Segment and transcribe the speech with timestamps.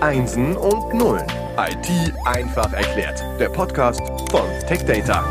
[0.00, 1.26] Einsen und Nullen.
[1.56, 3.20] IT einfach erklärt.
[3.40, 5.24] Der Podcast von TechData.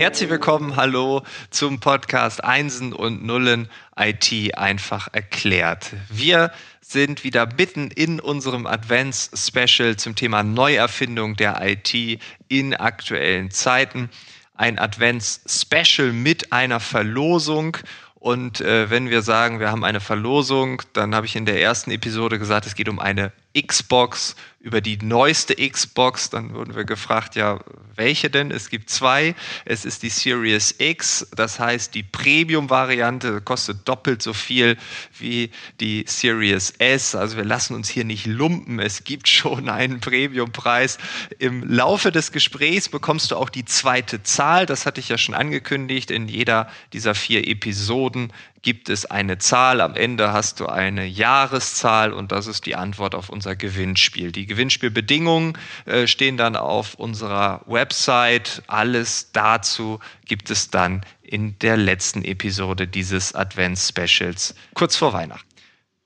[0.00, 5.92] Herzlich willkommen, hallo zum Podcast Einsen und Nullen IT einfach erklärt.
[6.10, 6.50] Wir
[6.80, 12.18] sind wieder mitten in unserem Advents-Special zum Thema Neuerfindung der IT
[12.48, 14.10] in aktuellen Zeiten.
[14.56, 17.76] Ein Advents-Special mit einer Verlosung
[18.22, 21.90] und äh, wenn wir sagen, wir haben eine Verlosung, dann habe ich in der ersten
[21.90, 26.30] Episode gesagt, es geht um eine Xbox über die neueste Xbox.
[26.30, 27.60] Dann wurden wir gefragt, ja,
[27.96, 28.50] welche denn?
[28.50, 29.34] Es gibt zwei.
[29.64, 34.78] Es ist die Series X, das heißt die Premium-Variante kostet doppelt so viel
[35.18, 37.14] wie die Series S.
[37.14, 38.78] Also wir lassen uns hier nicht lumpen.
[38.78, 40.98] Es gibt schon einen Premium-Preis.
[41.38, 44.66] Im Laufe des Gesprächs bekommst du auch die zweite Zahl.
[44.66, 46.10] Das hatte ich ja schon angekündigt.
[46.10, 49.80] In jeder dieser vier Episoden gibt es eine Zahl.
[49.80, 54.32] Am Ende hast du eine Jahreszahl und das ist die Antwort auf unser Gewinnspiel.
[54.32, 58.62] Die Gewinnspielbedingungen äh, stehen dann auf unserer Website.
[58.68, 65.48] Alles dazu gibt es dann in der letzten Episode dieses Advents-Specials kurz vor Weihnachten.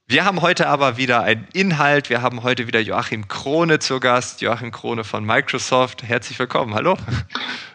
[0.09, 2.11] Wir haben heute aber wieder einen Inhalt.
[2.11, 4.41] Wir haben heute wieder Joachim Krone zu Gast.
[4.41, 6.05] Joachim Krone von Microsoft.
[6.05, 6.75] Herzlich willkommen.
[6.75, 6.97] Hallo.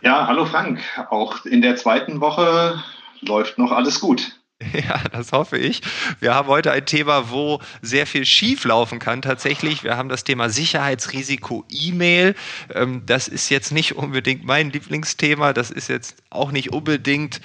[0.02, 0.80] Ja, hallo Frank.
[1.10, 2.82] Auch in der zweiten Woche
[3.20, 4.41] läuft noch alles gut.
[4.74, 5.82] Ja, das hoffe ich.
[6.20, 9.84] Wir haben heute ein Thema, wo sehr viel schief laufen kann tatsächlich.
[9.84, 12.36] Wir haben das Thema Sicherheitsrisiko E-Mail.
[12.74, 15.54] Ähm, das ist jetzt nicht unbedingt mein Lieblingsthema.
[15.54, 17.42] Das ist jetzt auch nicht unbedingt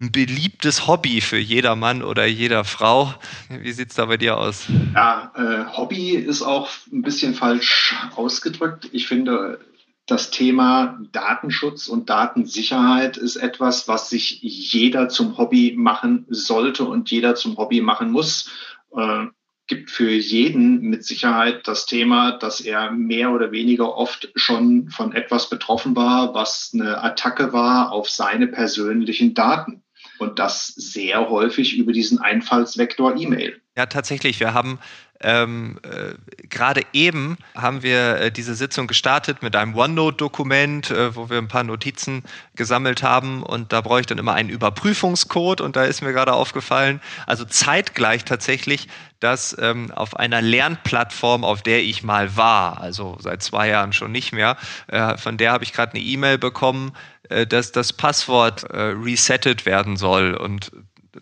[0.00, 3.14] ein beliebtes Hobby für jeder Mann oder jeder Frau.
[3.48, 4.66] Wie sieht es da bei dir aus?
[4.94, 8.90] Ja, äh, Hobby ist auch ein bisschen falsch ausgedrückt.
[8.92, 9.58] Ich finde,
[10.06, 17.10] das Thema Datenschutz und Datensicherheit ist etwas, was sich jeder zum Hobby machen sollte und
[17.10, 18.50] jeder zum Hobby machen muss.
[18.96, 19.26] Äh,
[19.66, 25.12] gibt für jeden mit Sicherheit das Thema, dass er mehr oder weniger oft schon von
[25.12, 29.82] etwas betroffen war, was eine Attacke war auf seine persönlichen Daten.
[30.18, 33.60] Und das sehr häufig über diesen Einfallsvektor E-Mail.
[33.76, 34.40] Ja, tatsächlich.
[34.40, 34.78] Wir haben
[35.20, 36.14] ähm, äh,
[36.48, 41.48] Gerade eben haben wir äh, diese Sitzung gestartet mit einem OneNote-Dokument, äh, wo wir ein
[41.48, 42.22] paar Notizen
[42.54, 43.42] gesammelt haben.
[43.42, 45.60] Und da brauche ich dann immer einen Überprüfungscode.
[45.60, 48.88] Und da ist mir gerade aufgefallen, also zeitgleich tatsächlich,
[49.20, 54.12] dass ähm, auf einer Lernplattform, auf der ich mal war, also seit zwei Jahren schon
[54.12, 54.56] nicht mehr,
[54.88, 56.92] äh, von der habe ich gerade eine E-Mail bekommen,
[57.30, 60.34] äh, dass das Passwort äh, resettet werden soll.
[60.34, 60.72] Und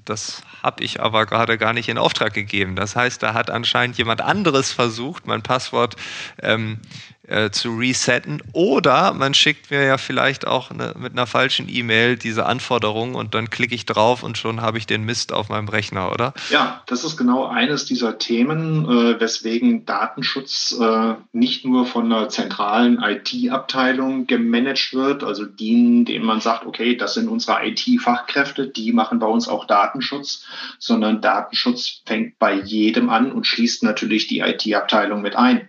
[0.05, 2.77] das habe ich aber gerade gar nicht in Auftrag gegeben.
[2.77, 5.97] Das heißt, da hat anscheinend jemand anderes versucht, mein Passwort
[6.43, 6.81] ähm,
[7.27, 8.43] äh, zu resetten.
[8.53, 13.35] Oder man schickt mir ja vielleicht auch eine, mit einer falschen E-Mail diese Anforderung und
[13.35, 16.34] dann klicke ich drauf und schon habe ich den Mist auf meinem Rechner, oder?
[16.51, 22.29] Ja, das ist genau eines dieser Themen, äh, weswegen Datenschutz äh, nicht nur von einer
[22.29, 28.93] zentralen IT-Abteilung gemanagt wird, also die, denen man sagt, okay, das sind unsere IT-Fachkräfte, die
[28.93, 30.47] machen bei uns auch Datenschutz,
[30.79, 35.69] sondern Datenschutz fängt bei jedem an und schließt natürlich die IT-Abteilung mit ein.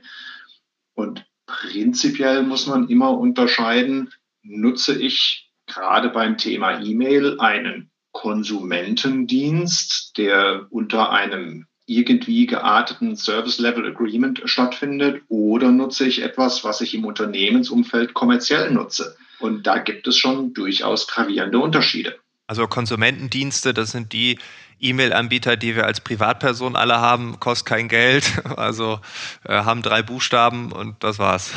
[0.93, 1.25] Und
[1.75, 4.13] Prinzipiell muss man immer unterscheiden,
[4.43, 13.85] nutze ich gerade beim Thema E-Mail einen Konsumentendienst, der unter einem irgendwie gearteten Service Level
[13.85, 19.17] Agreement stattfindet, oder nutze ich etwas, was ich im Unternehmensumfeld kommerziell nutze.
[19.39, 22.15] Und da gibt es schon durchaus gravierende Unterschiede.
[22.47, 24.37] Also Konsumentendienste, das sind die
[24.79, 28.25] E-Mail-Anbieter, die wir als Privatperson alle haben, kostet kein Geld,
[28.57, 28.99] also
[29.45, 31.53] äh, haben drei Buchstaben und das war's.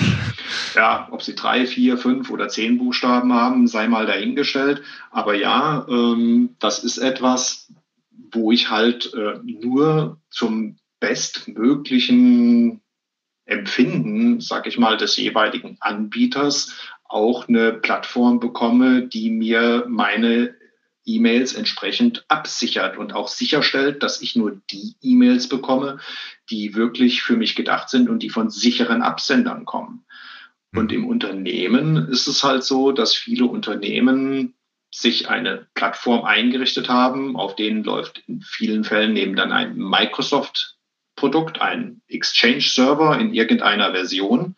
[0.75, 4.83] Ja, ob sie drei, vier, fünf oder zehn Buchstaben haben, sei mal dahingestellt.
[5.11, 7.73] Aber ja, ähm, das ist etwas,
[8.33, 12.81] wo ich halt äh, nur zum bestmöglichen
[13.45, 16.75] Empfinden, sag ich mal, des jeweiligen Anbieters
[17.05, 20.58] auch eine Plattform bekomme, die mir meine
[21.09, 25.99] E-Mails entsprechend absichert und auch sicherstellt, dass ich nur die E-Mails bekomme,
[26.51, 30.05] die wirklich für mich gedacht sind und die von sicheren Absendern kommen.
[30.75, 34.55] Und im Unternehmen ist es halt so, dass viele Unternehmen
[34.93, 41.61] sich eine Plattform eingerichtet haben, auf denen läuft in vielen Fällen neben dann ein Microsoft-Produkt,
[41.61, 44.57] ein Exchange-Server in irgendeiner Version.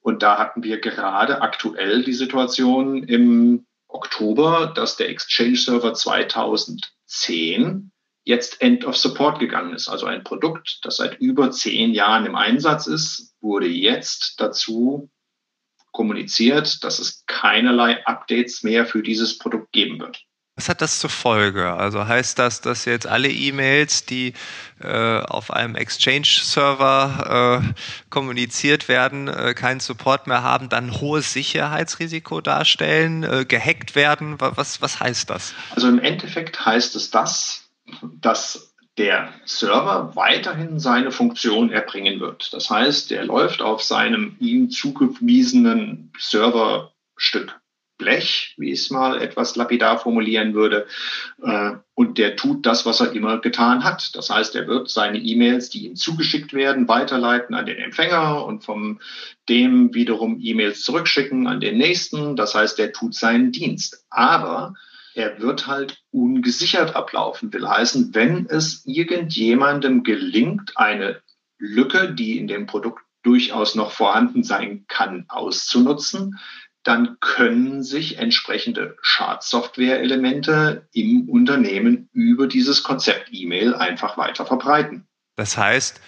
[0.00, 7.92] Und da hatten wir gerade aktuell die Situation im Oktober, dass der Exchange Server 2010
[8.24, 9.88] jetzt End of Support gegangen ist.
[9.88, 15.10] Also ein Produkt, das seit über zehn Jahren im Einsatz ist, wurde jetzt dazu
[15.92, 20.24] kommuniziert, dass es keinerlei Updates mehr für dieses Produkt geben wird.
[20.62, 21.72] Was hat das zur Folge?
[21.72, 24.32] Also heißt das, dass jetzt alle E-Mails, die
[24.80, 27.74] äh, auf einem Exchange-Server äh,
[28.10, 34.36] kommuniziert werden, äh, keinen Support mehr haben, dann hohes Sicherheitsrisiko darstellen, äh, gehackt werden?
[34.38, 35.52] Was, was heißt das?
[35.74, 37.68] Also im Endeffekt heißt es das,
[38.20, 42.52] dass der Server weiterhin seine Funktion erbringen wird.
[42.52, 47.60] Das heißt, der läuft auf seinem ihm zugewiesenen Serverstück.
[47.98, 50.86] Blech, wie ich es mal etwas lapidar formulieren würde.
[51.42, 54.16] Äh, und der tut das, was er immer getan hat.
[54.16, 58.64] Das heißt, er wird seine E-Mails, die ihm zugeschickt werden, weiterleiten an den Empfänger und
[58.64, 59.00] vom
[59.48, 62.36] dem wiederum E-Mails zurückschicken an den nächsten.
[62.36, 64.04] Das heißt, er tut seinen Dienst.
[64.10, 64.74] Aber
[65.14, 67.52] er wird halt ungesichert ablaufen.
[67.52, 71.20] Will heißen, wenn es irgendjemandem gelingt, eine
[71.58, 76.38] Lücke, die in dem Produkt durchaus noch vorhanden sein kann, auszunutzen,
[76.84, 85.06] dann können sich entsprechende Schadsoftware-Elemente im Unternehmen über dieses Konzept E-Mail einfach weiter verbreiten.
[85.36, 86.00] Das heißt,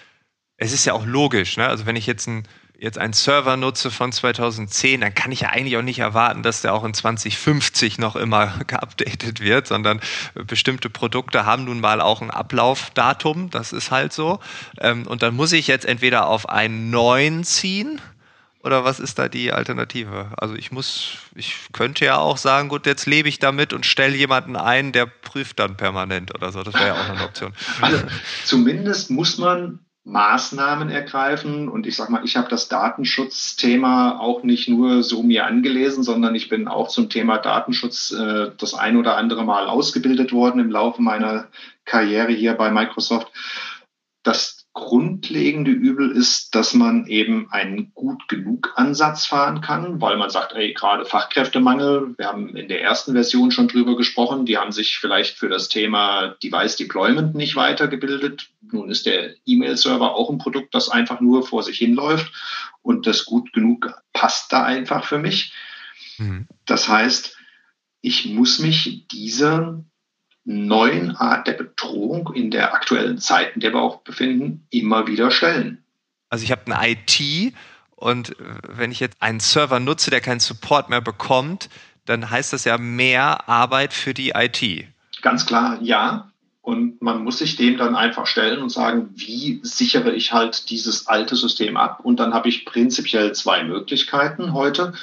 [0.57, 1.67] es ist ja auch logisch, ne?
[1.67, 5.49] also wenn ich jetzt, ein, jetzt einen Server nutze von 2010, dann kann ich ja
[5.49, 10.01] eigentlich auch nicht erwarten, dass der auch in 2050 noch immer geupdatet wird, sondern
[10.33, 14.39] bestimmte Produkte haben nun mal auch ein Ablaufdatum, das ist halt so.
[14.79, 18.01] Ähm, und dann muss ich jetzt entweder auf einen neuen ziehen,
[18.65, 20.31] oder was ist da die Alternative?
[20.37, 24.15] Also ich muss, ich könnte ja auch sagen, gut, jetzt lebe ich damit und stelle
[24.15, 26.63] jemanden ein, der prüft dann permanent oder so.
[26.63, 27.53] Das wäre ja auch eine Option.
[27.81, 27.99] Also
[28.43, 31.67] zumindest muss man Maßnahmen ergreifen.
[31.67, 36.33] Und ich sage mal, ich habe das Datenschutzthema auch nicht nur so mir angelesen, sondern
[36.35, 40.71] ich bin auch zum Thema Datenschutz äh, das ein oder andere Mal ausgebildet worden im
[40.71, 41.49] Laufe meiner
[41.85, 43.31] Karriere hier bei Microsoft.
[44.23, 50.29] Das grundlegende Übel ist, dass man eben einen gut genug Ansatz fahren kann, weil man
[50.29, 54.73] sagt, ey, gerade Fachkräftemangel, wir haben in der ersten Version schon drüber gesprochen, die haben
[54.73, 58.49] sich vielleicht für das Thema Device Deployment nicht weitergebildet.
[58.69, 62.33] Nun ist der E-Mail-Server auch ein Produkt, das einfach nur vor sich hinläuft
[62.81, 65.53] und das gut genug passt da einfach für mich.
[66.17, 66.47] Mhm.
[66.65, 67.37] Das heißt,
[68.01, 69.85] ich muss mich dieser
[70.45, 75.31] neuen Art der Bedrohung in der aktuellen Zeit, in der wir auch befinden, immer wieder
[75.31, 75.83] stellen.
[76.29, 77.53] Also ich habe eine IT
[77.95, 78.35] und
[78.67, 81.69] wenn ich jetzt einen Server nutze, der keinen Support mehr bekommt,
[82.05, 84.87] dann heißt das ja mehr Arbeit für die IT.
[85.21, 86.31] Ganz klar, ja.
[86.61, 91.07] Und man muss sich dem dann einfach stellen und sagen, wie sichere ich halt dieses
[91.07, 91.99] alte System ab?
[92.03, 94.93] Und dann habe ich prinzipiell zwei Möglichkeiten heute.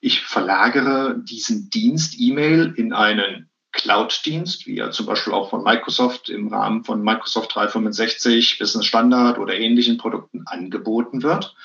[0.00, 3.48] Ich verlagere diesen Dienst E-Mail in einen
[3.82, 9.38] Cloud-Dienst, wie er zum Beispiel auch von Microsoft im Rahmen von Microsoft 365 Business Standard
[9.38, 11.56] oder ähnlichen Produkten angeboten wird.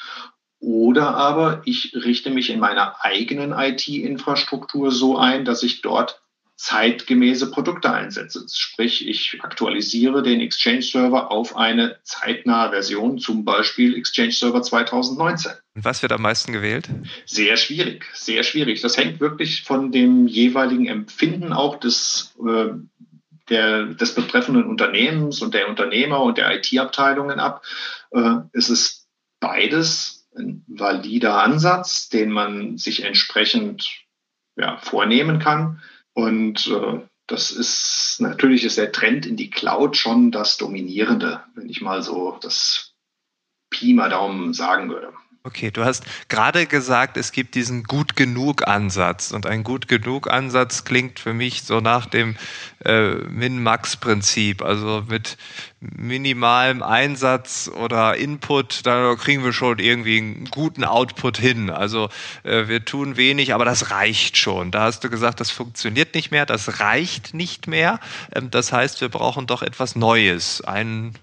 [0.60, 6.24] Oder aber ich richte mich in meiner eigenen IT-Infrastruktur so ein, dass ich dort
[6.58, 8.46] zeitgemäße Produkte einsetze.
[8.52, 15.52] Sprich, ich aktualisiere den Exchange Server auf eine zeitnahe Version, zum Beispiel Exchange Server 2019.
[15.76, 16.90] Und was wird am meisten gewählt?
[17.28, 18.82] Sehr schwierig, sehr schwierig.
[18.82, 22.74] Das hängt wirklich von dem jeweiligen Empfinden auch des, äh,
[23.50, 27.64] der, des betreffenden Unternehmens und der Unternehmer und der IT-Abteilungen ab.
[28.10, 29.08] Äh, es ist
[29.40, 33.88] beides ein valider Ansatz, den man sich entsprechend
[34.56, 35.82] ja, vornehmen kann.
[36.18, 41.70] Und äh, das ist natürlich ist der Trend in die Cloud schon das Dominierende, wenn
[41.70, 42.96] ich mal so das
[43.70, 45.14] Pi mal Daumen sagen würde.
[45.48, 50.30] Okay, du hast gerade gesagt, es gibt diesen gut genug Ansatz und ein gut genug
[50.30, 52.36] Ansatz klingt für mich so nach dem
[52.84, 55.38] äh, Min-Max-Prinzip, also mit
[55.80, 61.70] minimalem Einsatz oder Input, da kriegen wir schon irgendwie einen guten Output hin.
[61.70, 62.10] Also
[62.44, 64.72] äh, wir tun wenig, aber das reicht schon.
[64.72, 68.02] Da hast du gesagt, das funktioniert nicht mehr, das reicht nicht mehr.
[68.36, 71.14] Ähm, das heißt, wir brauchen doch etwas Neues, einen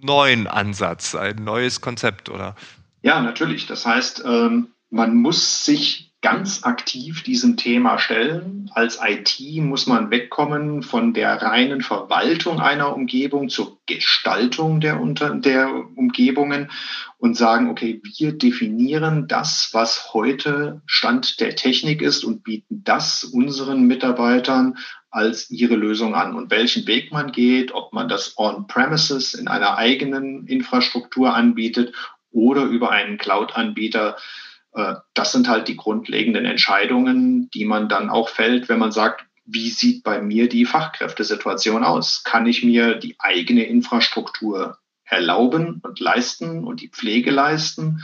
[0.00, 2.56] neuen Ansatz, ein neues Konzept, oder?
[3.04, 3.66] Ja, natürlich.
[3.66, 8.70] Das heißt, ähm, man muss sich ganz aktiv diesem Thema stellen.
[8.72, 15.34] Als IT muss man wegkommen von der reinen Verwaltung einer Umgebung zur Gestaltung der, Unter
[15.34, 16.70] der Umgebungen
[17.18, 23.22] und sagen, okay, wir definieren das, was heute Stand der Technik ist und bieten das
[23.24, 24.78] unseren Mitarbeitern
[25.10, 26.34] als ihre Lösung an.
[26.34, 31.94] Und welchen Weg man geht, ob man das on-premises in einer eigenen Infrastruktur anbietet
[32.34, 34.16] oder über einen Cloud-Anbieter.
[34.74, 39.24] Äh, das sind halt die grundlegenden Entscheidungen, die man dann auch fällt, wenn man sagt,
[39.46, 42.24] wie sieht bei mir die Fachkräftesituation aus?
[42.24, 48.02] Kann ich mir die eigene Infrastruktur erlauben und leisten und die Pflege leisten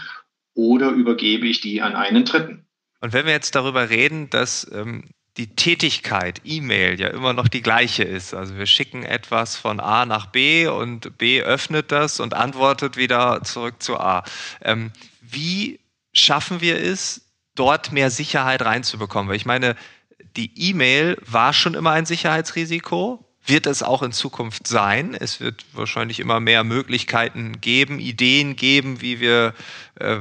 [0.54, 2.66] oder übergebe ich die an einen Dritten?
[3.00, 5.04] Und wenn wir jetzt darüber reden, dass ähm,
[5.36, 8.34] die Tätigkeit, E-Mail, ja immer noch die gleiche ist.
[8.34, 13.42] Also wir schicken etwas von A nach B und B öffnet das und antwortet wieder
[13.42, 14.24] zurück zu A.
[14.62, 15.80] Ähm, wie
[16.12, 17.22] schaffen wir es,
[17.54, 19.28] dort mehr Sicherheit reinzubekommen?
[19.28, 19.76] Weil ich meine,
[20.36, 25.14] die E-Mail war schon immer ein Sicherheitsrisiko, wird es auch in Zukunft sein.
[25.18, 29.52] Es wird wahrscheinlich immer mehr Möglichkeiten geben, Ideen geben, wie wir
[29.96, 30.20] äh,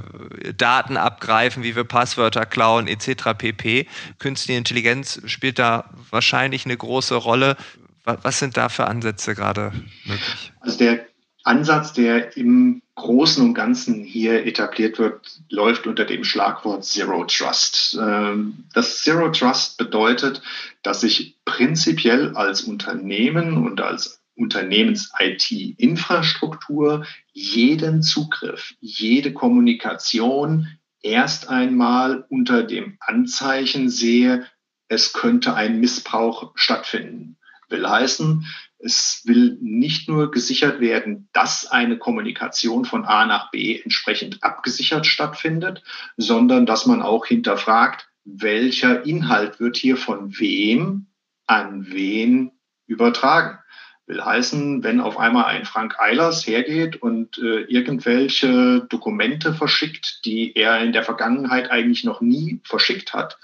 [0.58, 3.38] Daten abgreifen, wie wir Passwörter klauen etc.
[3.38, 3.88] pp.
[4.18, 7.56] Künstliche Intelligenz spielt da wahrscheinlich eine große Rolle.
[8.04, 9.72] Was sind da für Ansätze gerade
[10.04, 10.52] möglich?
[10.62, 11.06] Also der
[11.44, 17.98] Ansatz, der im Großen und Ganzen hier etabliert wird, läuft unter dem Schlagwort Zero Trust.
[18.00, 20.42] Ähm, das Zero Trust bedeutet,
[20.84, 30.68] dass ich prinzipiell als Unternehmen und als Unternehmens-IT-Infrastruktur jeden Zugriff, jede Kommunikation
[31.02, 34.46] erst einmal unter dem Anzeichen sehe,
[34.88, 37.38] es könnte ein Missbrauch stattfinden.
[37.70, 38.46] Will heißen,
[38.80, 45.06] es will nicht nur gesichert werden, dass eine Kommunikation von A nach B entsprechend abgesichert
[45.06, 45.84] stattfindet,
[46.16, 51.08] sondern dass man auch hinterfragt, welcher Inhalt wird hier von wem
[51.46, 52.52] an wen
[52.88, 53.60] übertragen.
[54.06, 60.56] Will heißen, wenn auf einmal ein Frank Eilers hergeht und äh, irgendwelche Dokumente verschickt, die
[60.56, 63.38] er in der Vergangenheit eigentlich noch nie verschickt hat,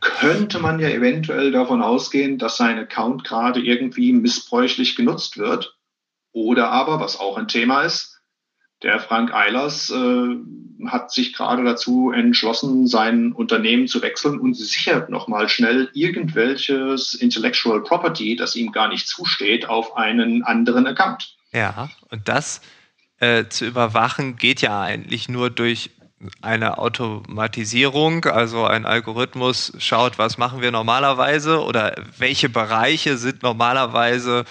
[0.00, 5.76] könnte man ja eventuell davon ausgehen, dass sein Account gerade irgendwie missbräuchlich genutzt wird.
[6.32, 8.20] Oder aber, was auch ein Thema ist,
[8.82, 10.36] der Frank Eilers äh,
[10.86, 17.82] hat sich gerade dazu entschlossen, sein Unternehmen zu wechseln und sichert nochmal schnell irgendwelches Intellectual
[17.82, 21.36] Property, das ihm gar nicht zusteht, auf einen anderen Account.
[21.52, 22.60] Ja, und das
[23.20, 25.90] äh, zu überwachen geht ja eigentlich nur durch
[26.40, 34.44] eine Automatisierung, also ein Algorithmus schaut, was machen wir normalerweise oder welche Bereiche sind normalerweise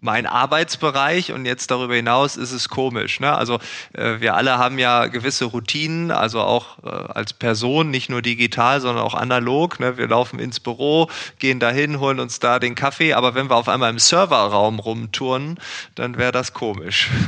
[0.00, 3.18] mein Arbeitsbereich und jetzt darüber hinaus ist es komisch.
[3.20, 3.34] Ne?
[3.34, 3.58] Also
[3.94, 8.80] äh, wir alle haben ja gewisse Routinen, also auch äh, als Person, nicht nur digital,
[8.80, 9.80] sondern auch analog.
[9.80, 9.96] Ne?
[9.96, 13.68] Wir laufen ins Büro, gehen dahin, holen uns da den Kaffee, aber wenn wir auf
[13.68, 15.58] einmal im Serverraum rumturnen,
[15.94, 17.10] dann wäre das komisch.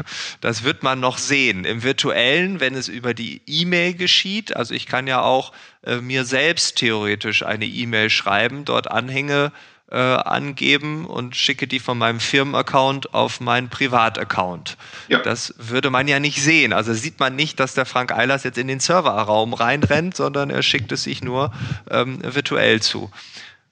[0.40, 1.64] Das wird man noch sehen.
[1.64, 6.24] Im virtuellen, wenn es über die E-Mail geschieht, also ich kann ja auch äh, mir
[6.24, 9.52] selbst theoretisch eine E-Mail schreiben, dort Anhänge
[9.90, 14.76] äh, angeben und schicke die von meinem Firmenaccount auf meinen Privataccount.
[15.08, 15.20] Ja.
[15.20, 16.72] Das würde man ja nicht sehen.
[16.72, 20.62] Also sieht man nicht, dass der Frank Eilers jetzt in den Serverraum reinrennt, sondern er
[20.62, 21.52] schickt es sich nur
[21.90, 23.10] ähm, virtuell zu.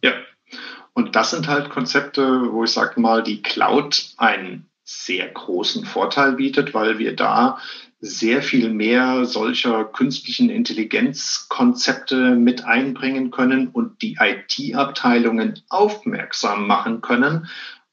[0.03, 0.13] Ja,
[0.95, 6.33] und das sind halt Konzepte, wo ich sage mal, die Cloud einen sehr großen Vorteil
[6.33, 7.59] bietet, weil wir da
[7.99, 17.49] sehr viel mehr solcher künstlichen Intelligenzkonzepte mit einbringen können und die IT-Abteilungen aufmerksam machen können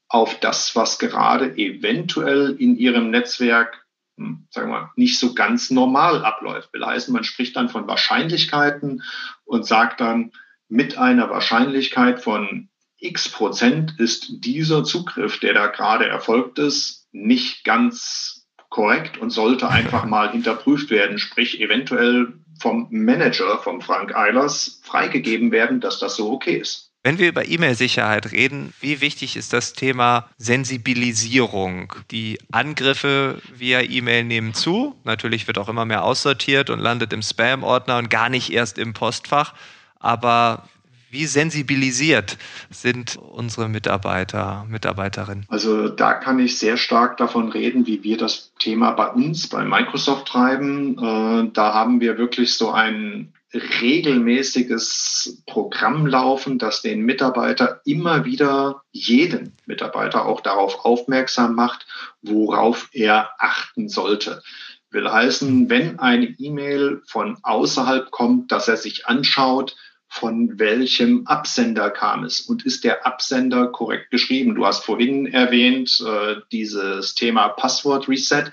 [0.08, 3.84] auf das, was gerade eventuell in ihrem Netzwerk
[4.16, 6.72] hm, sagen wir mal, nicht so ganz normal abläuft.
[6.72, 9.02] Will heißen, man spricht dann von Wahrscheinlichkeiten
[9.44, 10.32] und sagt dann,
[10.68, 12.68] mit einer Wahrscheinlichkeit von
[12.98, 18.33] x Prozent ist dieser Zugriff, der da gerade erfolgt ist, nicht ganz
[18.74, 25.52] korrekt und sollte einfach mal hinterprüft werden, sprich eventuell vom Manager, vom Frank Eilers, freigegeben
[25.52, 26.90] werden, dass das so okay ist.
[27.04, 31.92] Wenn wir über E-Mail-Sicherheit reden, wie wichtig ist das Thema Sensibilisierung?
[32.10, 34.96] Die Angriffe via E-Mail nehmen zu.
[35.04, 38.94] Natürlich wird auch immer mehr aussortiert und landet im Spam-Ordner und gar nicht erst im
[38.94, 39.52] Postfach.
[40.00, 40.66] Aber
[41.14, 42.36] wie sensibilisiert
[42.70, 45.46] sind unsere Mitarbeiter, Mitarbeiterinnen?
[45.48, 49.64] Also da kann ich sehr stark davon reden, wie wir das Thema bei uns, bei
[49.64, 50.98] Microsoft treiben.
[50.98, 58.82] Äh, da haben wir wirklich so ein regelmäßiges Programm laufen, das den Mitarbeiter immer wieder,
[58.90, 61.86] jeden Mitarbeiter auch darauf aufmerksam macht,
[62.22, 64.42] worauf er achten sollte.
[64.90, 69.76] Will heißen, wenn eine E-Mail von außerhalb kommt, dass er sich anschaut,
[70.14, 74.54] von welchem Absender kam es und ist der Absender korrekt geschrieben?
[74.54, 78.52] Du hast vorhin erwähnt, äh, dieses Thema Passwort Reset.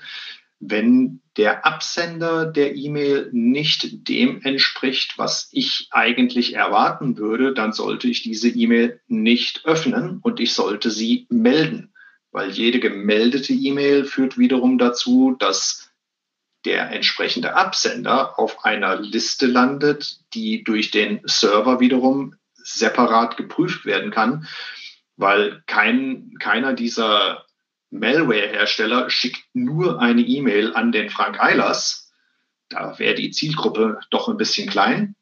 [0.59, 8.07] Wenn der Absender der E-Mail nicht dem entspricht, was ich eigentlich erwarten würde, dann sollte
[8.07, 11.93] ich diese E-Mail nicht öffnen und ich sollte sie melden,
[12.31, 15.90] weil jede gemeldete E-Mail führt wiederum dazu, dass
[16.65, 24.11] der entsprechende Absender auf einer Liste landet, die durch den Server wiederum separat geprüft werden
[24.11, 24.47] kann,
[25.17, 27.45] weil kein, keiner dieser
[27.89, 32.13] Malware-Hersteller schickt nur eine E-Mail an den Frank Eilers.
[32.69, 35.15] Da wäre die Zielgruppe doch ein bisschen klein.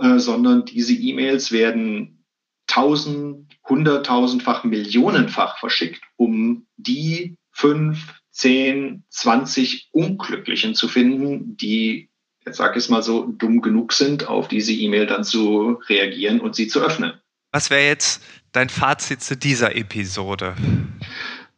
[0.00, 2.24] äh, sondern diese E-Mails werden
[2.66, 12.10] tausend, hunderttausendfach, millionenfach verschickt, um die fünf, zehn, zwanzig Unglücklichen zu finden, die,
[12.46, 16.40] jetzt sage ich es mal so, dumm genug sind, auf diese E-Mail dann zu reagieren
[16.40, 17.12] und sie zu öffnen.
[17.52, 18.22] Was wäre jetzt
[18.52, 20.54] dein Fazit zu dieser Episode?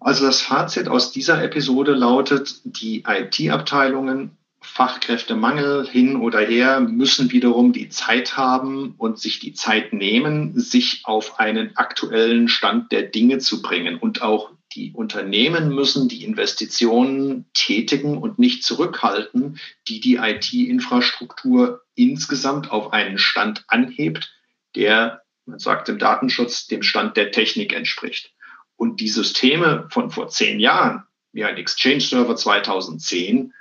[0.00, 7.72] Also das Fazit aus dieser Episode lautet, die IT-Abteilungen Fachkräftemangel hin oder her müssen wiederum
[7.72, 13.38] die Zeit haben und sich die Zeit nehmen, sich auf einen aktuellen Stand der Dinge
[13.38, 13.96] zu bringen.
[13.96, 22.70] Und auch die Unternehmen müssen die Investitionen tätigen und nicht zurückhalten, die die IT-Infrastruktur insgesamt
[22.70, 24.32] auf einen Stand anhebt,
[24.74, 28.32] der, man sagt im Datenschutz, dem Stand der Technik entspricht.
[28.76, 33.52] Und die Systeme von vor zehn Jahren, wie ein Exchange-Server 2010,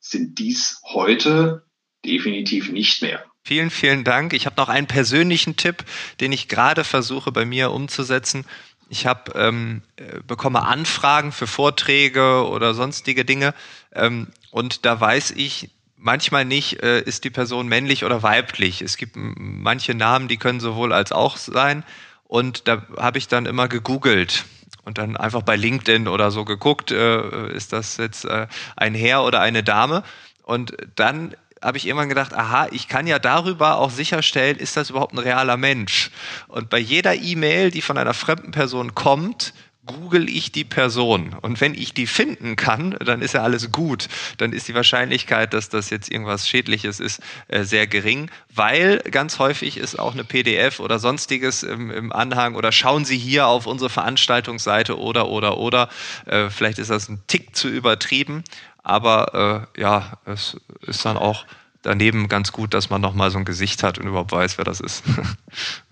[0.00, 1.64] sind dies heute
[2.04, 3.24] definitiv nicht mehr.
[3.46, 4.32] Vielen, vielen Dank.
[4.32, 5.84] Ich habe noch einen persönlichen Tipp,
[6.20, 8.46] den ich gerade versuche bei mir umzusetzen.
[8.88, 13.54] Ich habe ähm, äh, bekomme Anfragen für Vorträge oder sonstige Dinge
[13.92, 18.82] ähm, und da weiß ich manchmal nicht, äh, ist die Person männlich oder weiblich.
[18.82, 21.82] Es gibt manche Namen, die können sowohl als auch sein
[22.24, 24.44] und da habe ich dann immer gegoogelt
[24.84, 29.24] und dann einfach bei LinkedIn oder so geguckt, äh, ist das jetzt äh, ein Herr
[29.24, 30.02] oder eine Dame?
[30.42, 34.90] Und dann habe ich irgendwann gedacht, aha, ich kann ja darüber auch sicherstellen, ist das
[34.90, 36.10] überhaupt ein realer Mensch?
[36.46, 39.54] Und bei jeder E-Mail, die von einer fremden Person kommt,
[39.86, 41.34] google ich die Person.
[41.42, 44.08] Und wenn ich die finden kann, dann ist ja alles gut.
[44.38, 49.38] Dann ist die Wahrscheinlichkeit, dass das jetzt irgendwas Schädliches ist, äh, sehr gering, weil ganz
[49.38, 53.66] häufig ist auch eine PDF oder sonstiges im, im Anhang oder schauen Sie hier auf
[53.66, 55.88] unsere Veranstaltungsseite oder, oder, oder.
[56.26, 58.42] Äh, vielleicht ist das ein Tick zu übertrieben,
[58.84, 61.46] aber äh, ja, es ist dann auch
[61.82, 64.80] daneben ganz gut, dass man nochmal so ein Gesicht hat und überhaupt weiß, wer das
[64.80, 65.02] ist.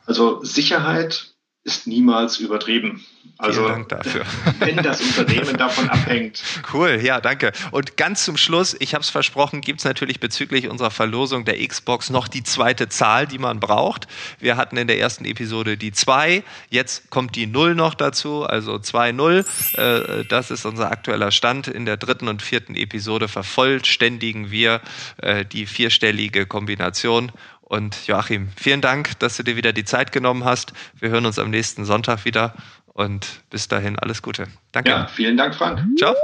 [0.04, 1.31] Also Sicherheit
[1.64, 3.04] ist niemals übertrieben.
[3.38, 4.24] Also, Vielen Dank dafür.
[4.58, 6.42] wenn das Unternehmen davon abhängt.
[6.72, 7.52] Cool, ja, danke.
[7.70, 11.64] Und ganz zum Schluss, ich habe es versprochen, gibt es natürlich bezüglich unserer Verlosung der
[11.66, 14.08] Xbox noch die zweite Zahl, die man braucht.
[14.38, 18.74] Wir hatten in der ersten Episode die 2, jetzt kommt die 0 noch dazu, also
[18.74, 19.44] 2-0.
[19.76, 21.68] Äh, das ist unser aktueller Stand.
[21.68, 24.80] In der dritten und vierten Episode vervollständigen wir
[25.18, 27.30] äh, die vierstellige Kombination
[27.72, 30.74] und Joachim, vielen Dank, dass du dir wieder die Zeit genommen hast.
[31.00, 32.52] Wir hören uns am nächsten Sonntag wieder
[32.84, 34.46] und bis dahin alles Gute.
[34.72, 34.90] Danke.
[34.90, 35.80] Ja, vielen Dank, Frank.
[35.96, 36.14] Ciao.